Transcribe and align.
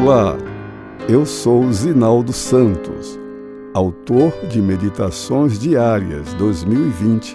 Olá, 0.00 0.38
eu 1.08 1.26
sou 1.26 1.72
Zinaldo 1.72 2.32
Santos, 2.32 3.18
autor 3.74 4.30
de 4.46 4.62
Meditações 4.62 5.58
Diárias 5.58 6.32
2020, 6.34 7.34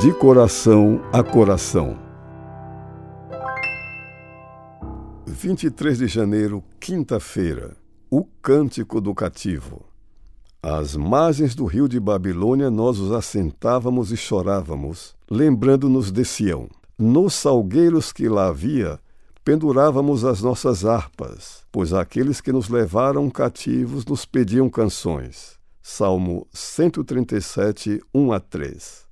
de 0.00 0.12
coração 0.12 1.02
a 1.12 1.24
coração. 1.24 1.98
23 5.26 5.98
de 5.98 6.06
janeiro, 6.06 6.62
quinta-feira, 6.78 7.76
o 8.08 8.24
Cântico 8.40 9.00
do 9.00 9.12
Cativo. 9.12 9.84
Às 10.62 10.94
margens 10.94 11.52
do 11.52 11.64
rio 11.64 11.88
de 11.88 11.98
Babilônia 11.98 12.70
nós 12.70 13.00
os 13.00 13.10
assentávamos 13.10 14.12
e 14.12 14.16
chorávamos, 14.16 15.16
lembrando-nos 15.28 16.12
de 16.12 16.24
Sião. 16.24 16.68
Nos 16.96 17.34
salgueiros 17.34 18.12
que 18.12 18.28
lá 18.28 18.46
havia, 18.46 19.00
pendurávamos 19.44 20.24
as 20.24 20.40
nossas 20.40 20.84
harpas, 20.84 21.64
pois 21.72 21.92
aqueles 21.92 22.40
que 22.40 22.52
nos 22.52 22.68
levaram 22.68 23.28
cativos 23.28 24.04
nos 24.04 24.24
pediam 24.24 24.70
canções. 24.70 25.58
Salmo 25.82 26.46
137, 26.52 28.00
1 28.14 28.32
a 28.32 28.38
3. 28.38 29.02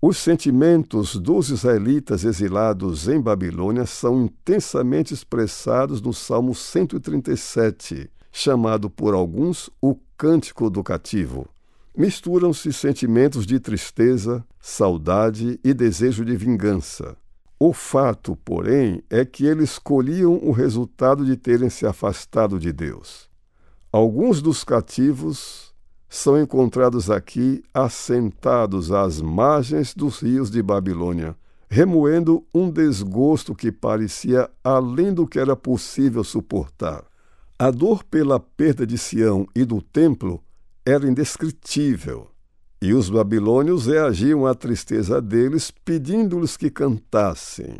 Os 0.00 0.18
sentimentos 0.18 1.16
dos 1.16 1.48
israelitas 1.48 2.24
exilados 2.24 3.08
em 3.08 3.20
Babilônia 3.20 3.86
são 3.86 4.24
intensamente 4.24 5.14
expressados 5.14 6.00
no 6.00 6.12
Salmo 6.12 6.54
137, 6.54 8.10
chamado 8.30 8.88
por 8.88 9.14
alguns 9.14 9.70
o 9.80 9.96
Cântico 10.16 10.68
do 10.68 10.82
Cativo. 10.82 11.48
Misturam-se 11.96 12.72
sentimentos 12.72 13.46
de 13.46 13.58
tristeza, 13.58 14.44
saudade 14.60 15.58
e 15.64 15.72
desejo 15.72 16.24
de 16.24 16.36
vingança. 16.36 17.16
O 17.58 17.72
fato, 17.72 18.36
porém, 18.44 19.02
é 19.08 19.24
que 19.24 19.46
eles 19.46 19.78
colhiam 19.78 20.34
o 20.42 20.50
resultado 20.50 21.24
de 21.24 21.36
terem 21.36 21.70
se 21.70 21.86
afastado 21.86 22.58
de 22.58 22.72
Deus. 22.72 23.28
Alguns 23.92 24.42
dos 24.42 24.64
cativos 24.64 25.72
são 26.08 26.40
encontrados 26.40 27.10
aqui 27.10 27.62
assentados 27.72 28.90
às 28.90 29.20
margens 29.20 29.94
dos 29.94 30.20
rios 30.20 30.50
de 30.50 30.62
Babilônia, 30.62 31.36
remoendo 31.68 32.44
um 32.54 32.70
desgosto 32.70 33.54
que 33.54 33.72
parecia 33.72 34.50
além 34.62 35.12
do 35.12 35.26
que 35.26 35.38
era 35.38 35.56
possível 35.56 36.22
suportar. 36.22 37.04
A 37.58 37.70
dor 37.70 38.02
pela 38.04 38.38
perda 38.40 38.86
de 38.86 38.98
Sião 38.98 39.46
e 39.54 39.64
do 39.64 39.80
templo 39.80 40.42
era 40.84 41.08
indescritível. 41.08 42.28
E 42.80 42.92
os 42.92 43.08
babilônios 43.08 43.86
reagiam 43.86 44.46
à 44.46 44.54
tristeza 44.54 45.20
deles, 45.20 45.70
pedindo-lhes 45.70 46.56
que 46.56 46.70
cantassem. 46.70 47.78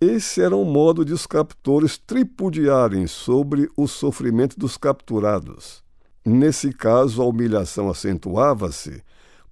Esse 0.00 0.42
era 0.42 0.54
um 0.54 0.64
modo 0.64 1.04
de 1.04 1.14
os 1.14 1.26
captores 1.26 1.96
tripudiarem 1.96 3.06
sobre 3.06 3.70
o 3.74 3.88
sofrimento 3.88 4.58
dos 4.58 4.76
capturados. 4.76 5.82
Nesse 6.22 6.70
caso, 6.70 7.22
a 7.22 7.24
humilhação 7.24 7.88
acentuava-se, 7.88 9.02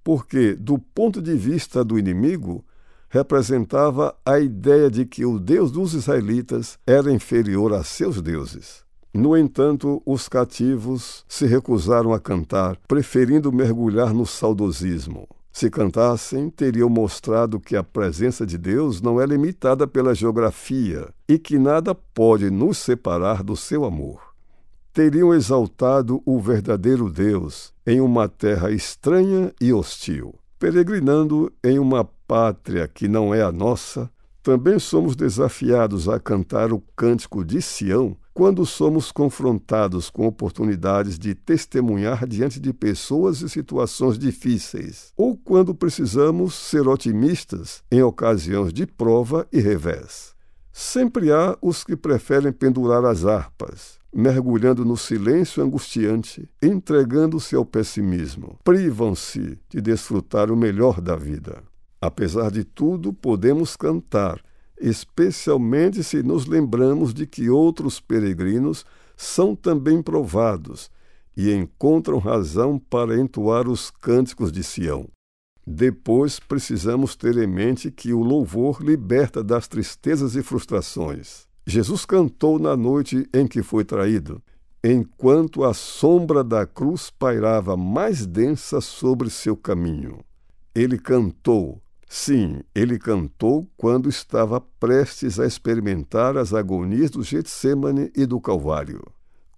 porque, 0.03 0.53
do 0.53 0.77
ponto 0.77 1.19
de 1.19 1.33
vista 1.33 1.83
do 1.83 1.97
inimigo, 1.97 2.63
representava 3.09 4.15
a 4.23 4.39
ideia 4.39 4.91
de 4.91 5.03
que 5.03 5.25
o 5.25 5.39
Deus 5.39 5.71
dos 5.71 5.95
israelitas 5.95 6.77
era 6.85 7.11
inferior 7.11 7.73
a 7.73 7.83
seus 7.83 8.21
deuses. 8.21 8.84
No 9.17 9.37
entanto, 9.37 10.03
os 10.05 10.27
cativos 10.27 11.23
se 11.25 11.45
recusaram 11.45 12.13
a 12.13 12.19
cantar, 12.19 12.77
preferindo 12.85 13.49
mergulhar 13.49 14.13
no 14.13 14.25
saudosismo. 14.25 15.25
Se 15.53 15.69
cantassem, 15.69 16.49
teriam 16.49 16.89
mostrado 16.89 17.57
que 17.57 17.77
a 17.77 17.83
presença 17.83 18.45
de 18.45 18.57
Deus 18.57 19.01
não 19.01 19.21
é 19.21 19.25
limitada 19.25 19.87
pela 19.87 20.13
geografia 20.13 21.07
e 21.29 21.39
que 21.39 21.57
nada 21.57 21.95
pode 21.95 22.51
nos 22.51 22.77
separar 22.77 23.41
do 23.41 23.55
seu 23.55 23.85
amor. 23.85 24.19
Teriam 24.91 25.33
exaltado 25.33 26.21
o 26.25 26.37
verdadeiro 26.41 27.09
Deus 27.09 27.71
em 27.87 28.01
uma 28.01 28.27
terra 28.27 28.69
estranha 28.69 29.53
e 29.61 29.71
hostil. 29.71 30.35
Peregrinando 30.59 31.49
em 31.63 31.79
uma 31.79 32.03
pátria 32.27 32.85
que 32.85 33.07
não 33.07 33.33
é 33.33 33.41
a 33.41 33.51
nossa, 33.51 34.11
também 34.43 34.77
somos 34.77 35.15
desafiados 35.15 36.09
a 36.09 36.19
cantar 36.19 36.73
o 36.73 36.83
cântico 36.97 37.45
de 37.45 37.61
Sião 37.61 38.17
quando 38.35 38.65
somos 38.65 39.13
confrontados 39.13 40.09
com 40.09 40.27
oportunidades 40.27 41.17
de 41.17 41.33
testemunhar 41.33 42.27
diante 42.27 42.59
de 42.59 42.73
pessoas 42.73 43.41
e 43.41 43.47
situações 43.47 44.19
difíceis, 44.19 45.13
ou 45.15 45.37
quando 45.37 45.73
precisamos 45.73 46.53
ser 46.53 46.85
otimistas 46.85 47.81
em 47.89 48.03
ocasiões 48.03 48.73
de 48.73 48.85
prova 48.85 49.47
e 49.53 49.61
revés. 49.61 50.35
Sempre 50.73 51.31
há 51.31 51.57
os 51.61 51.85
que 51.85 51.95
preferem 51.95 52.51
pendurar 52.51 53.05
as 53.05 53.25
harpas, 53.25 53.99
mergulhando 54.13 54.83
no 54.83 54.97
silêncio 54.97 55.63
angustiante, 55.63 56.45
entregando-se 56.61 57.55
ao 57.55 57.65
pessimismo. 57.65 58.59
Privam-se 58.65 59.57
de 59.69 59.79
desfrutar 59.79 60.51
o 60.51 60.57
melhor 60.57 60.99
da 60.99 61.15
vida. 61.15 61.63
Apesar 62.01 62.51
de 62.51 62.65
tudo, 62.65 63.13
podemos 63.13 63.77
cantar 63.77 64.41
especialmente 64.79 66.03
se 66.03 66.21
nos 66.21 66.45
lembramos 66.45 67.13
de 67.13 67.25
que 67.25 67.49
outros 67.49 67.99
peregrinos 67.99 68.85
são 69.15 69.55
também 69.55 70.01
provados 70.01 70.89
e 71.35 71.51
encontram 71.51 72.17
razão 72.17 72.79
para 72.79 73.19
entoar 73.19 73.67
os 73.67 73.89
cânticos 73.89 74.51
de 74.51 74.63
Sião. 74.63 75.07
Depois 75.67 76.39
precisamos 76.39 77.15
ter 77.15 77.37
em 77.37 77.47
mente 77.47 77.89
que 77.89 78.13
o 78.13 78.21
louvor 78.21 78.81
liberta 78.81 79.43
das 79.43 79.67
tristezas 79.67 80.35
e 80.35 80.43
frustrações. 80.43 81.47
Jesus 81.65 82.05
cantou 82.05 82.59
na 82.59 82.77
noite 82.77 83.27
em 83.33 83.47
que 83.47 83.63
foi 83.63 83.83
traído, 83.83 84.41
enquanto 84.83 85.63
a 85.63 85.73
sombra 85.73 86.43
da 86.43 86.67
cruz 86.67 87.09
pairava 87.09 87.75
mais 87.75 88.27
densa 88.27 88.79
sobre 88.79 89.31
seu 89.31 89.57
caminho. 89.57 90.19
Ele 90.75 90.99
cantou, 90.99 91.81
Sim, 92.07 92.61
ele 92.73 92.99
cantou 92.99 93.67
quando 93.75 94.07
estava 94.07 94.61
prestes 94.61 95.39
a 95.39 95.45
experimentar 95.45 96.37
as 96.37 96.53
agonias 96.53 97.11
do 97.11 97.23
Getsemane 97.23 98.11
e 98.15 98.25
do 98.25 98.39
Calvário. 98.39 99.01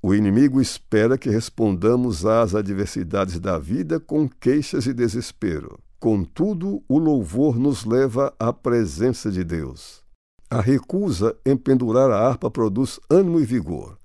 O 0.02 0.14
inimigo 0.14 0.62
espera 0.62 1.18
que 1.18 1.30
respondamos 1.30 2.26
às 2.26 2.56
adversidades 2.56 3.40
da 3.40 3.58
vida 3.58 4.00
com 4.00 4.30
queixas 4.30 4.86
e 4.86 4.94
desespero. 4.94 5.78
Contudo, 6.00 6.82
o 6.88 6.98
louvor 6.98 7.58
nos 7.58 7.84
leva 7.84 8.34
à 8.40 8.54
presença 8.54 9.32
de 9.32 9.44
Deus. 9.44 10.04
A 10.50 10.62
recusa 10.62 11.36
em 11.46 11.58
pendurar 11.58 12.10
a 12.10 12.26
harpa 12.26 12.50
produz 12.50 13.00
ânimo 13.10 13.40
e 13.40 13.46
vigor. 13.46 13.98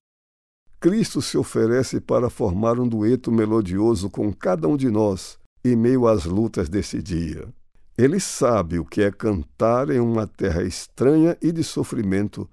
Cristo 0.81 1.23
se 1.23 1.39
oferece 1.39 2.01
para 2.01 2.29
formar 2.29 2.81
um 2.81 2.89
dueto 2.89 3.31
melodioso 3.31 4.11
com 4.11 4.33
cada 4.33 4.67
um 4.67 4.77
de 4.77 4.91
nós 4.91 5.39
em 5.65 5.77
meio 5.77 6.09
às 6.09 6.25
lutas 6.25 6.69
desse 6.69 7.01
dia. 7.01 7.47
Ele 7.97 8.19
sabe 8.19 8.79
o 8.79 8.85
que 8.85 9.03
é 9.03 9.11
cantar 9.11 9.91
em 9.91 10.01
uma 10.01 10.27
terra 10.27 10.63
estranha 10.63 11.37
e 11.43 11.53
de 11.53 11.63
sofrimento 11.63 12.49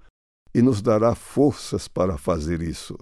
e 0.54 0.60
nos 0.60 0.82
dará 0.82 1.14
forças 1.14 1.88
para 1.88 2.18
fazer 2.18 2.60
isso. 2.60 2.96